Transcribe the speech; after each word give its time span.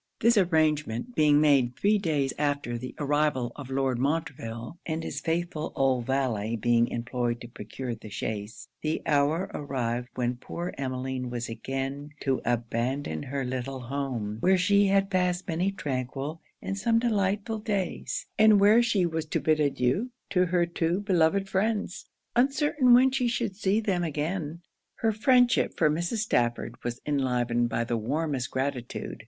This 0.19 0.35
arrangement 0.35 1.13
being 1.13 1.39
made 1.39 1.75
three 1.75 1.99
days 1.99 2.33
after 2.39 2.75
the 2.75 2.95
arrival 2.97 3.51
of 3.55 3.69
Lord 3.69 3.99
Montreville, 3.99 4.79
and 4.83 5.03
his 5.03 5.21
faithful 5.21 5.71
old 5.75 6.07
valet 6.07 6.55
being 6.55 6.87
employed 6.87 7.39
to 7.41 7.47
procure 7.47 7.93
the 7.93 8.09
chaise, 8.09 8.67
the 8.81 9.03
hour 9.05 9.51
arrived 9.53 10.09
when 10.15 10.37
poor 10.37 10.73
Emmeline 10.75 11.29
was 11.29 11.49
again 11.49 12.09
to 12.21 12.41
abandon 12.43 13.21
her 13.21 13.45
little 13.45 13.79
home, 13.79 14.37
where 14.39 14.57
she 14.57 14.87
had 14.87 15.11
passed 15.11 15.47
many 15.47 15.71
tranquil 15.71 16.41
and 16.63 16.79
some 16.79 16.97
delightful 16.97 17.59
days; 17.59 18.25
and 18.39 18.59
where 18.59 18.81
she 18.81 19.05
was 19.05 19.27
to 19.27 19.39
bid 19.39 19.59
adieu 19.59 20.09
to 20.31 20.47
her 20.47 20.65
two 20.65 21.01
beloved 21.01 21.47
friends, 21.47 22.09
uncertain 22.35 22.95
when 22.95 23.11
she 23.11 23.27
should 23.27 23.55
see 23.55 23.79
them 23.79 24.03
again. 24.03 24.61
Her 24.95 25.11
friendship 25.11 25.77
for 25.77 25.91
Mrs. 25.91 26.21
Stafford 26.23 26.83
was 26.83 27.01
enlivened 27.05 27.69
by 27.69 27.83
the 27.83 27.97
warmest 27.97 28.49
gratitude. 28.49 29.19